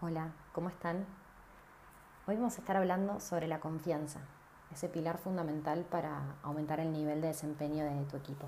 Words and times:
Hola, 0.00 0.30
¿cómo 0.52 0.68
están? 0.68 1.04
Hoy 2.28 2.36
vamos 2.36 2.56
a 2.56 2.60
estar 2.60 2.76
hablando 2.76 3.18
sobre 3.18 3.48
la 3.48 3.58
confianza, 3.58 4.20
ese 4.72 4.88
pilar 4.88 5.18
fundamental 5.18 5.84
para 5.90 6.36
aumentar 6.44 6.78
el 6.78 6.92
nivel 6.92 7.20
de 7.20 7.26
desempeño 7.26 7.84
de 7.84 8.04
tu 8.04 8.16
equipo. 8.16 8.46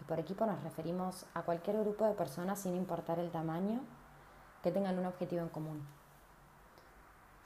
Y 0.00 0.04
por 0.04 0.20
equipo 0.20 0.46
nos 0.46 0.62
referimos 0.62 1.26
a 1.34 1.42
cualquier 1.42 1.80
grupo 1.80 2.04
de 2.04 2.14
personas 2.14 2.60
sin 2.60 2.76
importar 2.76 3.18
el 3.18 3.32
tamaño 3.32 3.80
que 4.62 4.70
tengan 4.70 4.96
un 4.96 5.06
objetivo 5.06 5.42
en 5.42 5.48
común. 5.48 5.84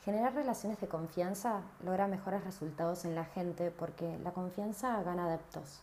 Generar 0.04 0.34
relaciones 0.34 0.79
de 0.82 0.88
confianza 0.88 1.62
logra 1.82 2.06
mejores 2.06 2.45
resultados 2.45 3.06
en 3.06 3.14
la 3.14 3.25
gente 3.25 3.70
porque 3.70 4.18
la 4.18 4.32
confianza 4.32 5.02
gana 5.02 5.25
adeptos, 5.25 5.80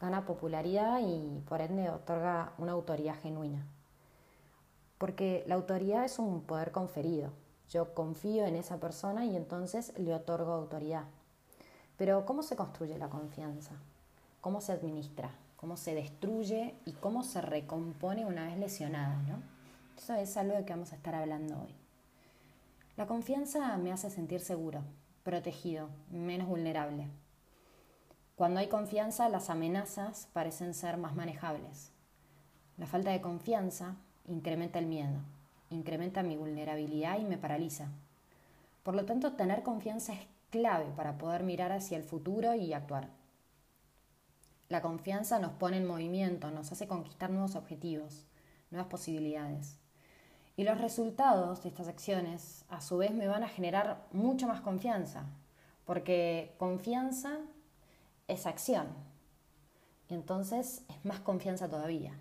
gana 0.00 0.26
popularidad 0.26 1.00
y 1.02 1.42
por 1.48 1.60
ende 1.60 1.90
otorga 1.90 2.52
una 2.56 2.70
autoridad 2.70 3.16
genuina 3.20 3.66
porque 5.04 5.44
la 5.46 5.56
autoridad 5.56 6.06
es 6.06 6.18
un 6.18 6.40
poder 6.40 6.72
conferido. 6.72 7.30
Yo 7.68 7.92
confío 7.92 8.46
en 8.46 8.56
esa 8.56 8.80
persona 8.80 9.26
y 9.26 9.36
entonces 9.36 9.92
le 9.98 10.14
otorgo 10.14 10.54
autoridad. 10.54 11.04
Pero 11.98 12.24
¿cómo 12.24 12.42
se 12.42 12.56
construye 12.56 12.96
la 12.96 13.10
confianza? 13.10 13.72
¿Cómo 14.40 14.62
se 14.62 14.72
administra? 14.72 15.30
¿Cómo 15.58 15.76
se 15.76 15.94
destruye 15.94 16.74
y 16.86 16.92
cómo 16.92 17.22
se 17.22 17.42
recompone 17.42 18.24
una 18.24 18.46
vez 18.46 18.56
lesionada? 18.56 19.20
¿no? 19.28 19.42
Eso 19.98 20.14
es 20.14 20.38
algo 20.38 20.56
de 20.56 20.64
que 20.64 20.72
vamos 20.72 20.94
a 20.94 20.96
estar 20.96 21.14
hablando 21.14 21.60
hoy. 21.60 21.74
La 22.96 23.06
confianza 23.06 23.76
me 23.76 23.92
hace 23.92 24.08
sentir 24.08 24.40
seguro, 24.40 24.84
protegido, 25.22 25.90
menos 26.08 26.48
vulnerable. 26.48 27.10
Cuando 28.36 28.58
hay 28.58 28.68
confianza, 28.68 29.28
las 29.28 29.50
amenazas 29.50 30.30
parecen 30.32 30.72
ser 30.72 30.96
más 30.96 31.14
manejables. 31.14 31.92
La 32.78 32.86
falta 32.86 33.10
de 33.10 33.20
confianza 33.20 33.96
incrementa 34.26 34.78
el 34.78 34.86
miedo, 34.86 35.20
incrementa 35.70 36.22
mi 36.22 36.36
vulnerabilidad 36.36 37.18
y 37.18 37.24
me 37.24 37.38
paraliza. 37.38 37.88
Por 38.82 38.94
lo 38.94 39.04
tanto, 39.04 39.32
tener 39.32 39.62
confianza 39.62 40.12
es 40.12 40.20
clave 40.50 40.86
para 40.96 41.18
poder 41.18 41.42
mirar 41.42 41.72
hacia 41.72 41.96
el 41.96 42.04
futuro 42.04 42.54
y 42.54 42.72
actuar. 42.72 43.08
La 44.68 44.82
confianza 44.82 45.38
nos 45.38 45.52
pone 45.52 45.76
en 45.76 45.86
movimiento, 45.86 46.50
nos 46.50 46.72
hace 46.72 46.86
conquistar 46.86 47.30
nuevos 47.30 47.54
objetivos, 47.54 48.24
nuevas 48.70 48.88
posibilidades. 48.88 49.78
Y 50.56 50.64
los 50.64 50.80
resultados 50.80 51.62
de 51.62 51.68
estas 51.68 51.88
acciones, 51.88 52.64
a 52.68 52.80
su 52.80 52.98
vez, 52.98 53.12
me 53.12 53.26
van 53.26 53.42
a 53.42 53.48
generar 53.48 54.06
mucho 54.12 54.46
más 54.46 54.60
confianza, 54.60 55.26
porque 55.84 56.54
confianza 56.58 57.38
es 58.28 58.46
acción. 58.46 58.86
Y 60.08 60.14
entonces 60.14 60.82
es 60.88 61.04
más 61.04 61.20
confianza 61.20 61.68
todavía. 61.68 62.12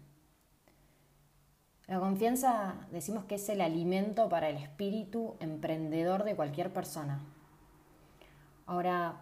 La 1.88 2.00
confianza 2.00 2.76
decimos 2.92 3.26
que 3.26 3.36
es 3.36 3.50
el 3.50 3.59
alimento 3.59 4.30
para 4.30 4.50
el 4.50 4.58
espíritu 4.58 5.36
emprendedor 5.42 6.23
de 6.23 6.36
cualquier 6.36 6.72
persona. 6.72 7.20
Ahora, 8.66 9.16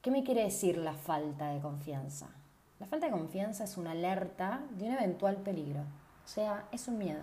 ¿qué 0.00 0.10
me 0.10 0.24
quiere 0.24 0.44
decir 0.44 0.78
la 0.78 0.94
falta 0.94 1.48
de 1.48 1.60
confianza? 1.60 2.28
La 2.80 2.86
falta 2.86 3.06
de 3.06 3.12
confianza 3.12 3.64
es 3.64 3.76
una 3.76 3.90
alerta 3.90 4.62
de 4.70 4.86
un 4.86 4.92
eventual 4.94 5.36
peligro, 5.36 5.82
o 5.82 6.28
sea, 6.28 6.66
es 6.72 6.88
un 6.88 6.96
miedo. 6.96 7.20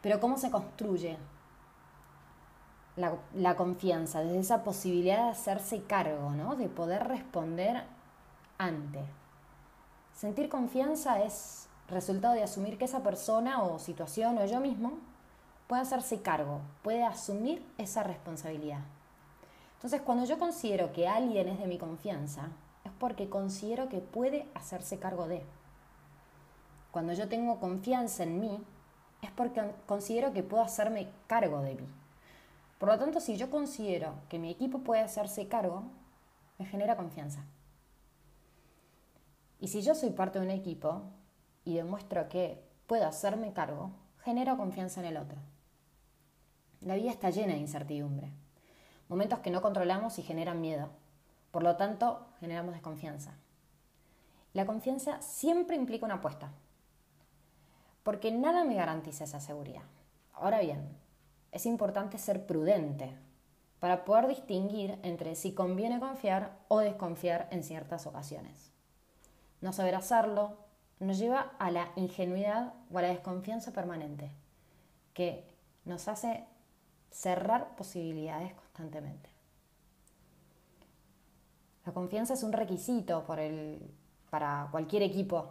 Pero 0.00 0.18
¿cómo 0.18 0.38
se 0.38 0.50
construye 0.50 1.18
la, 2.96 3.54
confianza? 3.54 4.20
Desde 4.22 4.40
esa 4.40 4.64
posibilidad 4.64 5.26
de 5.26 5.30
hacerse 5.30 5.82
cargo, 5.84 6.30
¿no? 6.30 6.56
de 6.56 6.68
poder 6.68 7.06
responder 7.06 7.84
ante. 8.58 9.04
Sentir 10.12 10.48
confianza 10.48 11.22
es 11.22 11.68
resultado 11.92 12.34
de 12.34 12.42
asumir 12.42 12.78
que 12.78 12.84
esa 12.84 13.02
persona 13.02 13.62
o 13.62 13.78
situación 13.78 14.38
o 14.38 14.46
yo 14.46 14.60
mismo 14.60 14.98
puede 15.66 15.82
hacerse 15.82 16.20
cargo, 16.20 16.60
puede 16.82 17.04
asumir 17.04 17.64
esa 17.78 18.02
responsabilidad. 18.02 18.80
Entonces, 19.74 20.00
cuando 20.02 20.24
yo 20.24 20.38
considero 20.38 20.92
que 20.92 21.08
alguien 21.08 21.48
es 21.48 21.58
de 21.58 21.66
mi 21.66 21.78
confianza, 21.78 22.48
es 22.84 22.92
porque 22.98 23.28
considero 23.28 23.88
que 23.88 23.98
puede 23.98 24.46
hacerse 24.54 24.98
cargo 24.98 25.26
de. 25.26 25.42
Cuando 26.90 27.12
yo 27.14 27.28
tengo 27.28 27.58
confianza 27.58 28.22
en 28.22 28.38
mí, 28.38 28.62
es 29.22 29.30
porque 29.30 29.62
considero 29.86 30.32
que 30.32 30.42
puedo 30.42 30.62
hacerme 30.62 31.08
cargo 31.26 31.62
de 31.62 31.74
mí. 31.76 31.88
Por 32.78 32.88
lo 32.88 32.98
tanto, 32.98 33.20
si 33.20 33.36
yo 33.36 33.50
considero 33.50 34.14
que 34.28 34.38
mi 34.38 34.50
equipo 34.50 34.80
puede 34.80 35.02
hacerse 35.02 35.48
cargo, 35.48 35.84
me 36.58 36.66
genera 36.66 36.96
confianza. 36.96 37.44
Y 39.60 39.68
si 39.68 39.82
yo 39.82 39.94
soy 39.94 40.10
parte 40.10 40.40
de 40.40 40.44
un 40.44 40.50
equipo, 40.50 41.02
y 41.64 41.74
demuestro 41.74 42.28
que 42.28 42.62
puedo 42.86 43.06
hacerme 43.06 43.52
cargo, 43.52 43.92
genero 44.22 44.56
confianza 44.56 45.00
en 45.00 45.06
el 45.06 45.16
otro. 45.16 45.38
La 46.80 46.96
vida 46.96 47.10
está 47.10 47.30
llena 47.30 47.54
de 47.54 47.60
incertidumbre, 47.60 48.32
momentos 49.08 49.38
que 49.40 49.50
no 49.50 49.62
controlamos 49.62 50.18
y 50.18 50.22
generan 50.22 50.60
miedo. 50.60 50.90
Por 51.50 51.62
lo 51.62 51.76
tanto, 51.76 52.26
generamos 52.40 52.74
desconfianza. 52.74 53.34
La 54.52 54.66
confianza 54.66 55.20
siempre 55.22 55.76
implica 55.76 56.04
una 56.04 56.16
apuesta, 56.16 56.52
porque 58.02 58.32
nada 58.32 58.64
me 58.64 58.74
garantiza 58.74 59.24
esa 59.24 59.40
seguridad. 59.40 59.84
Ahora 60.32 60.60
bien, 60.60 60.96
es 61.52 61.66
importante 61.66 62.18
ser 62.18 62.46
prudente 62.46 63.16
para 63.78 64.04
poder 64.04 64.28
distinguir 64.28 64.98
entre 65.02 65.34
si 65.34 65.54
conviene 65.54 66.00
confiar 66.00 66.58
o 66.68 66.78
desconfiar 66.80 67.48
en 67.50 67.62
ciertas 67.62 68.06
ocasiones. 68.06 68.72
No 69.60 69.72
saber 69.72 69.94
hacerlo, 69.94 70.56
nos 71.02 71.18
lleva 71.18 71.52
a 71.58 71.70
la 71.70 71.90
ingenuidad 71.96 72.74
o 72.92 72.98
a 72.98 73.02
la 73.02 73.08
desconfianza 73.08 73.72
permanente, 73.72 74.30
que 75.14 75.44
nos 75.84 76.08
hace 76.08 76.44
cerrar 77.10 77.74
posibilidades 77.76 78.54
constantemente. 78.54 79.28
La 81.84 81.92
confianza 81.92 82.34
es 82.34 82.42
un 82.42 82.52
requisito 82.52 83.24
para 84.30 84.68
cualquier 84.70 85.02
equipo. 85.02 85.50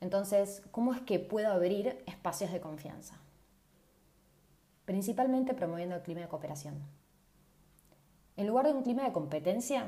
Entonces, 0.00 0.62
¿cómo 0.70 0.92
es 0.92 1.00
que 1.00 1.18
puedo 1.18 1.50
abrir 1.50 2.02
espacios 2.06 2.52
de 2.52 2.60
confianza? 2.60 3.16
Principalmente 4.84 5.54
promoviendo 5.54 5.96
el 5.96 6.02
clima 6.02 6.20
de 6.20 6.28
cooperación. 6.28 6.74
En 8.36 8.46
lugar 8.46 8.66
de 8.66 8.74
un 8.74 8.82
clima 8.82 9.04
de 9.04 9.12
competencia, 9.12 9.86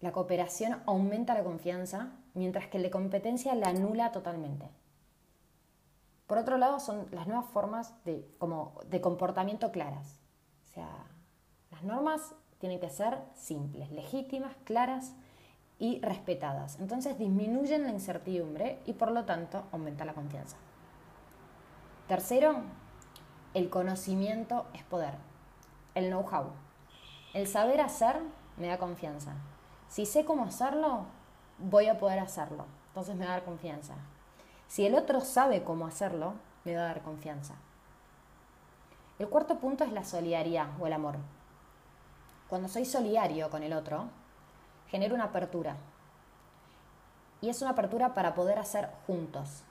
la 0.00 0.12
cooperación 0.12 0.82
aumenta 0.86 1.34
la 1.34 1.44
confianza, 1.44 2.12
mientras 2.34 2.66
que 2.68 2.78
la 2.78 2.90
competencia 2.90 3.54
la 3.54 3.68
anula 3.68 4.12
totalmente. 4.12 4.68
Por 6.26 6.38
otro 6.38 6.58
lado, 6.58 6.80
son 6.80 7.06
las 7.12 7.26
nuevas 7.26 7.46
formas 7.46 7.94
de, 8.04 8.26
comportamiento 9.00 9.70
claras. 9.70 10.18
O 10.64 10.74
sea, 10.74 10.90
las 11.70 11.82
normas 11.84 12.34
tienen 12.58 12.80
que 12.80 12.90
ser 12.90 13.18
simples, 13.34 13.90
legítimas, 13.92 14.54
claras 14.64 15.14
y 15.78 16.00
respetadas. 16.00 16.78
Entonces 16.80 17.18
disminuyen 17.18 17.84
la 17.84 17.90
incertidumbre 17.90 18.80
y 18.86 18.94
por 18.94 19.12
lo 19.12 19.24
tanto 19.24 19.64
aumenta 19.72 20.04
la 20.04 20.14
confianza. 20.14 20.56
Tercero, 22.08 22.62
el 23.54 23.70
conocimiento 23.70 24.66
es 24.74 24.82
poder. 24.82 25.14
El 25.94 26.08
know-how. 26.08 26.50
El 27.34 27.46
saber 27.46 27.80
hacer 27.80 28.20
me 28.56 28.66
da 28.66 28.78
confianza. 28.78 29.36
Si 29.88 30.06
sé 30.06 30.24
cómo 30.24 30.44
hacerlo, 30.44 31.06
voy 31.58 31.88
a 31.88 31.98
poder 31.98 32.18
hacerlo. 32.18 32.66
Entonces 32.88 33.16
me 33.16 33.24
va 33.24 33.32
a 33.32 33.34
dar 33.36 33.44
confianza. 33.44 33.94
Si 34.68 34.86
el 34.86 34.94
otro 34.94 35.20
sabe 35.20 35.62
cómo 35.62 35.86
hacerlo, 35.86 36.34
me 36.64 36.74
va 36.74 36.82
a 36.82 36.86
dar 36.86 37.02
confianza. 37.02 37.54
El 39.18 39.28
cuarto 39.28 39.58
punto 39.58 39.84
es 39.84 39.92
la 39.92 40.04
solidaridad 40.04 40.68
o 40.80 40.86
el 40.86 40.92
amor. 40.92 41.16
Cuando 42.48 42.68
soy 42.68 42.84
solidario 42.84 43.50
con 43.50 43.62
el 43.62 43.72
otro, 43.72 44.08
genero 44.88 45.14
una 45.14 45.24
apertura. 45.24 45.76
Y 47.40 47.48
es 47.48 47.62
una 47.62 47.70
apertura 47.70 48.14
para 48.14 48.34
poder 48.34 48.58
hacer 48.58 48.90
juntos. 49.06 49.62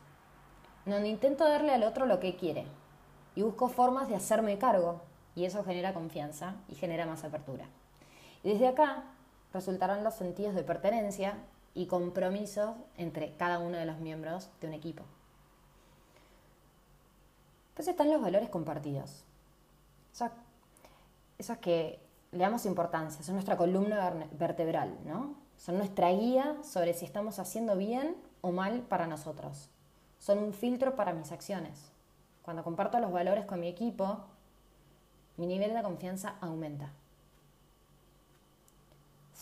Donde 0.85 1.09
intento 1.09 1.47
darle 1.47 1.73
al 1.73 1.83
otro 1.83 2.05
lo 2.05 2.19
que 2.19 2.35
quiere. 2.35 2.65
Y 3.35 3.41
busco 3.41 3.67
formas 3.67 4.07
de 4.07 4.15
hacerme 4.15 4.57
cargo. 4.57 5.01
Y 5.35 5.45
eso 5.45 5.63
genera 5.63 5.93
confianza 5.93 6.55
y 6.67 6.75
genera 6.75 7.05
más 7.05 7.23
apertura. 7.23 7.65
Y 8.43 8.49
desde 8.49 8.67
acá 8.67 9.03
resultarán 9.55 10.03
los 10.03 10.15
sentidos 10.15 10.53
de 10.53 10.63
pertenencia 10.63 11.37
y 11.73 11.87
compromiso 11.87 12.75
entre 12.97 13.35
cada 13.37 13.59
uno 13.59 13.77
de 13.77 13.85
los 13.85 13.99
miembros 13.99 14.49
de 14.59 14.67
un 14.67 14.73
equipo. 14.73 15.03
Entonces 17.69 17.93
están 17.93 18.11
los 18.11 18.21
valores 18.21 18.49
compartidos. 18.49 19.23
Esos, 20.13 20.29
esos 21.37 21.57
que 21.59 21.99
le 22.33 22.39
damos 22.39 22.65
importancia, 22.65 23.23
son 23.23 23.35
nuestra 23.35 23.55
columna 23.55 24.27
vertebral, 24.33 24.97
¿no? 25.05 25.35
Son 25.57 25.77
nuestra 25.77 26.11
guía 26.11 26.57
sobre 26.61 26.93
si 26.93 27.05
estamos 27.05 27.39
haciendo 27.39 27.77
bien 27.77 28.17
o 28.41 28.51
mal 28.51 28.81
para 28.81 29.07
nosotros. 29.07 29.69
Son 30.19 30.37
un 30.37 30.53
filtro 30.53 30.97
para 30.97 31.13
mis 31.13 31.31
acciones. 31.31 31.91
Cuando 32.43 32.63
comparto 32.63 32.99
los 32.99 33.11
valores 33.11 33.45
con 33.45 33.61
mi 33.61 33.69
equipo, 33.69 34.19
mi 35.37 35.47
nivel 35.47 35.73
de 35.73 35.81
confianza 35.81 36.35
aumenta. 36.41 36.91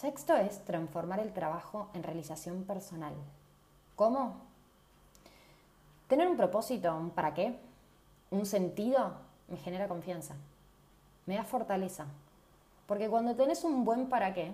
Sexto 0.04 0.36
es 0.36 0.66
transformar 0.66 1.22
el 1.22 1.32
trabajo 1.32 1.88
en 1.94 2.04
realización 2.04 2.66
personal. 2.66 3.14
¿Cómo? 3.96 4.34
Tener 6.10 6.28
un 6.28 6.36
propósito, 6.36 6.94
un 6.94 7.12
para 7.12 7.34
qué, 7.34 7.58
un 8.30 8.46
sentido, 8.46 9.14
me 9.48 9.56
genera 9.56 9.88
confianza, 9.88 10.36
me 11.26 11.38
da 11.38 11.46
fortaleza. 11.46 12.08
Porque 12.86 13.08
cuando 13.08 13.34
tenés 13.34 13.64
un 13.64 13.86
buen 13.86 14.10
para 14.10 14.34
qué, 14.34 14.52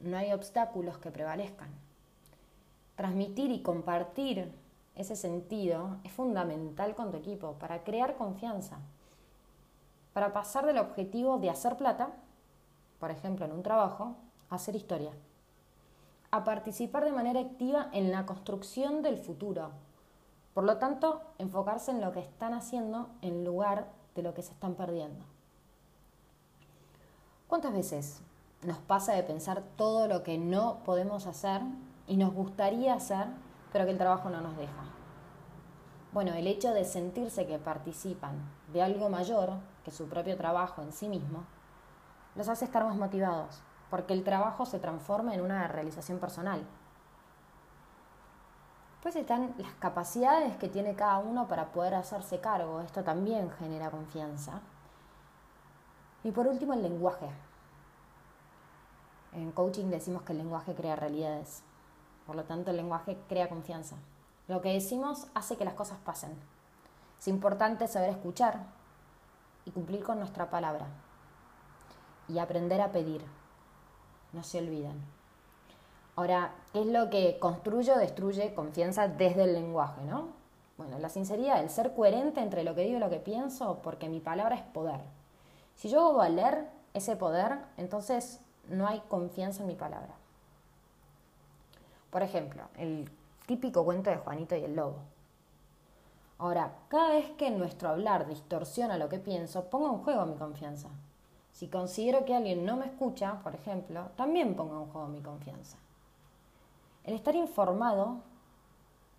no 0.00 0.16
hay 0.16 0.32
obstáculos 0.32 0.98
que 0.98 1.12
prevalezcan. 1.12 1.68
Transmitir 2.96 3.52
y 3.52 3.62
compartir 3.62 4.52
ese 4.96 5.14
sentido 5.14 5.98
es 6.02 6.10
fundamental 6.10 6.96
con 6.96 7.12
tu 7.12 7.18
equipo 7.18 7.52
para 7.60 7.84
crear 7.84 8.16
confianza, 8.16 8.78
para 10.12 10.32
pasar 10.32 10.66
del 10.66 10.78
objetivo 10.78 11.38
de 11.38 11.50
hacer 11.50 11.76
plata, 11.76 12.10
por 13.04 13.10
ejemplo 13.10 13.44
en 13.44 13.52
un 13.52 13.62
trabajo, 13.62 14.14
hacer 14.48 14.76
historia, 14.76 15.10
a 16.30 16.42
participar 16.42 17.04
de 17.04 17.12
manera 17.12 17.38
activa 17.38 17.90
en 17.92 18.10
la 18.10 18.24
construcción 18.24 19.02
del 19.02 19.18
futuro. 19.18 19.72
Por 20.54 20.64
lo 20.64 20.78
tanto, 20.78 21.20
enfocarse 21.36 21.90
en 21.90 22.00
lo 22.00 22.12
que 22.12 22.20
están 22.20 22.54
haciendo 22.54 23.10
en 23.20 23.44
lugar 23.44 23.88
de 24.14 24.22
lo 24.22 24.32
que 24.32 24.40
se 24.40 24.52
están 24.52 24.74
perdiendo. 24.74 25.22
¿Cuántas 27.46 27.74
veces 27.74 28.22
nos 28.62 28.78
pasa 28.78 29.12
de 29.12 29.22
pensar 29.22 29.62
todo 29.76 30.08
lo 30.08 30.22
que 30.22 30.38
no 30.38 30.78
podemos 30.86 31.26
hacer 31.26 31.60
y 32.06 32.16
nos 32.16 32.32
gustaría 32.32 32.94
hacer, 32.94 33.26
pero 33.70 33.84
que 33.84 33.90
el 33.90 33.98
trabajo 33.98 34.30
no 34.30 34.40
nos 34.40 34.56
deja? 34.56 34.86
Bueno, 36.14 36.32
el 36.32 36.46
hecho 36.46 36.72
de 36.72 36.86
sentirse 36.86 37.46
que 37.46 37.58
participan 37.58 38.50
de 38.72 38.80
algo 38.80 39.10
mayor 39.10 39.50
que 39.84 39.90
su 39.90 40.08
propio 40.08 40.38
trabajo 40.38 40.80
en 40.80 40.90
sí 40.90 41.06
mismo, 41.06 41.44
los 42.34 42.48
hace 42.48 42.64
estar 42.64 42.84
más 42.84 42.96
motivados, 42.96 43.62
porque 43.90 44.12
el 44.12 44.24
trabajo 44.24 44.66
se 44.66 44.78
transforma 44.78 45.34
en 45.34 45.40
una 45.40 45.66
realización 45.68 46.18
personal. 46.18 46.64
Pues 49.02 49.16
están 49.16 49.54
las 49.58 49.74
capacidades 49.74 50.56
que 50.56 50.68
tiene 50.68 50.94
cada 50.94 51.18
uno 51.18 51.46
para 51.46 51.72
poder 51.72 51.94
hacerse 51.94 52.40
cargo, 52.40 52.80
esto 52.80 53.04
también 53.04 53.50
genera 53.50 53.90
confianza. 53.90 54.60
Y 56.22 56.30
por 56.30 56.46
último, 56.46 56.72
el 56.72 56.82
lenguaje. 56.82 57.28
En 59.32 59.52
coaching 59.52 59.90
decimos 59.90 60.22
que 60.22 60.32
el 60.32 60.38
lenguaje 60.38 60.74
crea 60.74 60.96
realidades. 60.96 61.62
Por 62.26 62.34
lo 62.34 62.44
tanto, 62.44 62.70
el 62.70 62.78
lenguaje 62.78 63.18
crea 63.28 63.48
confianza. 63.48 63.96
Lo 64.48 64.62
que 64.62 64.72
decimos 64.72 65.26
hace 65.34 65.56
que 65.56 65.64
las 65.66 65.74
cosas 65.74 65.98
pasen. 65.98 66.34
Es 67.18 67.28
importante 67.28 67.86
saber 67.88 68.10
escuchar 68.10 68.60
y 69.66 69.70
cumplir 69.70 70.02
con 70.02 70.18
nuestra 70.18 70.48
palabra. 70.48 70.86
Y 72.28 72.38
aprender 72.38 72.80
a 72.80 72.92
pedir. 72.92 73.22
No 74.32 74.42
se 74.42 74.58
olviden. 74.58 75.02
Ahora, 76.16 76.54
¿qué 76.72 76.80
es 76.80 76.86
lo 76.86 77.10
que 77.10 77.38
construye 77.38 77.92
o 77.92 77.98
destruye 77.98 78.54
confianza 78.54 79.08
desde 79.08 79.44
el 79.44 79.54
lenguaje, 79.54 80.02
no? 80.04 80.28
Bueno, 80.76 80.98
la 80.98 81.08
sinceridad, 81.08 81.60
el 81.60 81.70
ser 81.70 81.94
coherente 81.94 82.40
entre 82.40 82.64
lo 82.64 82.74
que 82.74 82.82
digo 82.82 82.96
y 82.96 83.00
lo 83.00 83.10
que 83.10 83.18
pienso, 83.18 83.80
porque 83.82 84.08
mi 84.08 84.20
palabra 84.20 84.56
es 84.56 84.62
poder. 84.62 85.00
Si 85.74 85.88
yo 85.88 86.00
hago 86.00 86.14
valer 86.14 86.68
ese 86.94 87.16
poder, 87.16 87.58
entonces 87.76 88.40
no 88.68 88.86
hay 88.86 89.00
confianza 89.08 89.62
en 89.62 89.68
mi 89.68 89.74
palabra. 89.74 90.14
Por 92.10 92.22
ejemplo, 92.22 92.62
el 92.76 93.10
típico 93.46 93.84
cuento 93.84 94.10
de 94.10 94.16
Juanito 94.16 94.56
y 94.56 94.64
el 94.64 94.76
Lobo. 94.76 94.98
Ahora, 96.38 96.72
cada 96.88 97.10
vez 97.10 97.30
que 97.32 97.50
nuestro 97.50 97.88
hablar 97.88 98.26
distorsiona 98.26 98.98
lo 98.98 99.08
que 99.08 99.18
pienso, 99.18 99.64
pongo 99.64 99.88
en 99.88 100.02
juego 100.02 100.26
mi 100.26 100.36
confianza. 100.36 100.88
Si 101.54 101.68
considero 101.68 102.24
que 102.24 102.34
alguien 102.34 102.66
no 102.66 102.76
me 102.76 102.86
escucha, 102.86 103.38
por 103.44 103.54
ejemplo, 103.54 104.10
también 104.16 104.56
pongo 104.56 104.82
en 104.82 104.90
juego 104.90 105.06
mi 105.06 105.20
confianza. 105.20 105.78
El 107.04 107.14
estar 107.14 107.36
informado 107.36 108.16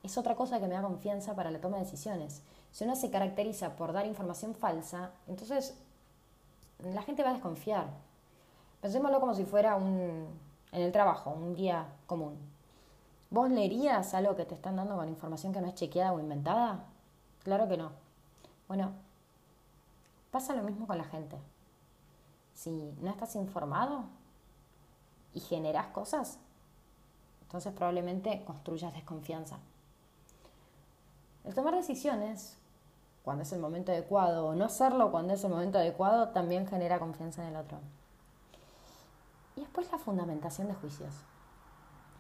es 0.04 0.18
otra 0.18 0.36
cosa 0.36 0.60
que 0.60 0.68
me 0.68 0.74
da 0.74 0.82
confianza 0.82 1.34
para 1.34 1.50
la 1.50 1.62
toma 1.62 1.78
de 1.78 1.86
decisiones. 1.86 2.42
Si 2.72 2.84
uno 2.84 2.98
se 2.98 3.10
caracteriza 3.10 3.78
por 3.78 3.94
dar 3.94 4.06
información 4.06 4.54
falsa, 4.54 5.12
entonces 5.28 5.78
la 6.84 7.04
gente 7.04 7.24
va 7.24 7.30
a 7.30 7.34
desconfiar. 7.34 7.88
Pensémoslo 8.82 9.22
como 9.22 9.34
si 9.34 9.46
fuera 9.46 9.78
un, 9.78 10.28
en 10.74 10.82
el 10.82 10.92
trabajo, 10.92 11.30
un 11.30 11.56
día 11.56 11.88
común. 12.06 12.38
¿Vos 13.30 13.50
leerías 13.50 14.14
algo 14.14 14.36
que 14.36 14.44
te 14.44 14.56
están 14.56 14.76
dando 14.76 14.98
con 14.98 15.08
información 15.08 15.54
que 15.54 15.62
no 15.62 15.68
es 15.68 15.76
chequeada 15.76 16.12
o 16.12 16.20
inventada? 16.20 16.84
Claro 17.46 17.70
que 17.70 17.78
no. 17.78 17.92
Bueno, 18.68 18.92
pasa 20.32 20.54
lo 20.54 20.64
mismo 20.64 20.86
con 20.86 20.98
la 20.98 21.06
gente. 21.06 21.38
Si 22.56 22.72
no 23.02 23.12
estás 23.12 23.36
informado 23.36 24.06
y 25.34 25.42
generas 25.42 25.88
cosas, 25.88 26.40
entonces 27.44 27.74
probablemente 27.74 28.44
construyas 28.46 28.94
desconfianza. 28.94 29.58
El 31.44 31.54
tomar 31.54 31.76
decisiones 31.76 32.58
cuando 33.24 33.44
es 33.44 33.52
el 33.52 33.60
momento 33.60 33.92
adecuado 33.92 34.48
o 34.48 34.56
no 34.56 34.66
hacerlo 34.66 35.12
cuando 35.12 35.34
es 35.34 35.44
el 35.44 35.52
momento 35.52 35.78
adecuado 35.78 36.30
también 36.30 36.66
genera 36.68 37.00
confianza 37.00 37.44
en 37.44 37.50
el 37.50 37.58
otro. 37.58 37.78
Y 39.56 39.62
después 39.62 39.92
la 39.92 39.98
fundamentación 39.98 40.68
de 40.68 40.74
juicios. 40.74 41.14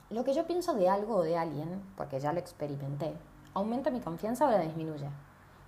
Lo 0.09 0.23
que 0.23 0.33
yo 0.33 0.45
pienso 0.45 0.73
de 0.73 0.89
algo 0.89 1.15
o 1.15 1.23
de 1.23 1.37
alguien, 1.37 1.81
porque 1.97 2.19
ya 2.19 2.33
lo 2.33 2.39
experimenté, 2.39 3.13
aumenta 3.53 3.89
mi 3.89 4.01
confianza 4.01 4.47
o 4.47 4.51
la 4.51 4.59
disminuye. 4.59 5.09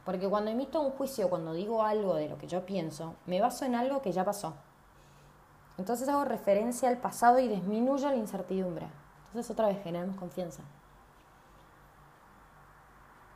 Porque 0.07 0.29
cuando 0.29 0.51
emito 0.51 0.79
un 0.79 0.91
juicio, 0.91 1.29
cuando 1.29 1.51
digo 1.51 1.83
algo 1.83 2.15
de 2.15 2.29
lo 2.29 2.37
que 2.37 2.47
yo 2.47 2.65
pienso, 2.65 3.15
me 3.25 3.41
baso 3.41 3.65
en 3.65 3.75
algo 3.75 4.01
que 4.01 4.13
ya 4.13 4.23
pasó. 4.23 4.53
Entonces 5.77 6.07
hago 6.07 6.23
referencia 6.23 6.87
al 6.87 6.97
pasado 6.97 7.39
y 7.39 7.49
disminuyo 7.49 8.09
la 8.09 8.15
incertidumbre. 8.15 8.87
Entonces 9.25 9.51
otra 9.51 9.67
vez 9.67 9.83
generamos 9.83 10.15
confianza. 10.15 10.63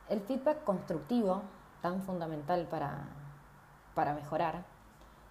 El 0.08 0.22
feedback 0.22 0.64
constructivo 0.64 1.42
tan 1.82 2.00
fundamental 2.00 2.66
para, 2.68 3.04
para 3.94 4.14
mejorar, 4.14 4.64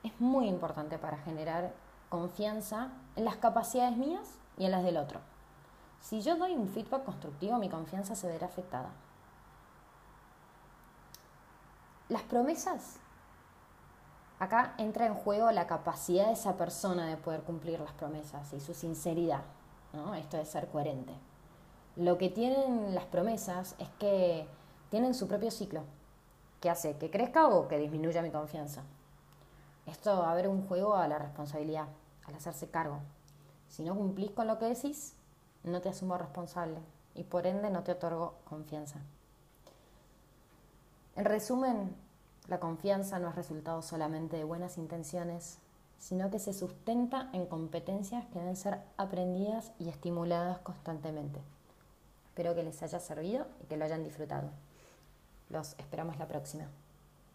es 0.04 0.12
muy 0.22 0.48
importante 0.48 1.00
para 1.00 1.18
generar 1.18 1.74
confianza 2.10 2.90
en 3.16 3.26
las 3.26 3.38
capacidades 3.38 3.98
mías 3.98 4.38
y 4.60 4.66
en 4.66 4.72
las 4.74 4.84
del 4.84 4.98
otro. 4.98 5.22
Si 6.02 6.22
yo 6.22 6.36
doy 6.36 6.54
un 6.54 6.68
feedback 6.68 7.04
constructivo, 7.04 7.58
mi 7.58 7.68
confianza 7.68 8.14
se 8.14 8.28
verá 8.28 8.46
afectada. 8.46 8.92
Las 12.12 12.24
promesas. 12.24 12.98
Acá 14.38 14.75
entra 14.78 15.06
en 15.06 15.13
juego 15.13 15.50
la 15.52 15.66
capacidad 15.66 16.28
de 16.28 16.34
esa 16.34 16.58
persona 16.58 17.08
de 17.08 17.16
poder 17.16 17.44
cumplir 17.44 17.80
las 17.80 17.94
promesas 17.94 18.52
y 18.52 18.60
su 18.60 18.74
sinceridad. 18.74 19.44
¿no? 19.94 20.13
Esto 20.16 20.36
de 20.36 20.44
ser 20.44 20.68
coherente. 20.68 21.13
Lo 21.96 22.18
que 22.18 22.28
tienen 22.28 22.94
las 22.94 23.06
promesas 23.06 23.75
es 23.80 23.88
que 23.98 24.46
tienen 24.90 25.13
su 25.13 25.30
propio 25.30 25.52
ciclo 25.52 25.84
que 26.60 26.69
hace 26.69 26.98
que 26.98 27.10
crezca 27.10 27.48
o 27.48 27.69
que 27.69 27.78
disminuya 27.78 28.22
mi 28.22 28.30
confianza. 28.30 28.81
Esto 29.86 30.20
va 30.20 30.27
a 30.27 30.32
haber 30.34 30.50
un 30.50 30.68
juego 30.68 30.96
a 30.96 31.08
la 31.08 31.18
responsabilidad, 31.18 31.88
al 32.25 32.36
hacerse 32.36 32.70
cargo. 32.70 33.00
Si 33.70 33.84
no 33.84 33.96
cumplís 33.96 34.32
con 34.32 34.48
lo 34.48 34.60
que 34.60 34.65
decís, 34.65 35.15
no 35.63 35.80
te 35.80 35.88
asumo 35.88 36.18
responsable 36.18 36.80
y 37.15 37.24
por 37.24 37.48
ende 37.48 37.70
no 37.70 37.84
te 37.84 37.94
otorgo 37.94 38.34
confianza. 38.44 39.00
En 41.22 41.25
resumen, 41.25 41.96
la 42.48 42.60
confianza 42.60 43.20
no 43.20 43.30
es 43.30 43.36
resultado 43.36 43.84
solamente 43.84 44.38
de 44.38 44.44
buenas 44.44 44.80
intenciones, 44.80 45.60
sino 46.00 46.32
que 46.32 46.40
se 46.40 46.51
sustenta 46.51 47.30
en 47.32 47.46
competencias 47.46 48.25
que 48.25 48.40
deben 48.40 48.56
ser 48.56 48.80
aprendidas 48.98 49.72
y 49.78 49.90
estimuladas 49.90 50.58
constantemente. 50.62 51.40
Espero 52.25 52.56
que 52.56 52.63
les 52.63 52.82
haya 52.82 53.00
servido 53.00 53.46
y 53.62 53.68
que 53.68 53.78
lo 53.78 53.86
hayan 53.86 54.04
disfrutado. 54.04 54.50
Los 55.51 55.75
esperamos 55.78 56.18
la 56.18 56.28
próxima. 56.28 56.66